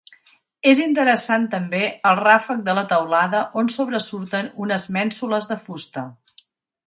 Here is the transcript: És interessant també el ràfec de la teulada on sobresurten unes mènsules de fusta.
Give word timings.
És 0.69 0.79
interessant 0.85 1.43
també 1.51 1.81
el 2.11 2.17
ràfec 2.21 2.63
de 2.69 2.75
la 2.79 2.85
teulada 2.95 3.43
on 3.63 3.69
sobresurten 3.75 4.49
unes 4.67 4.87
mènsules 4.97 5.49
de 5.53 5.61
fusta. 5.67 6.09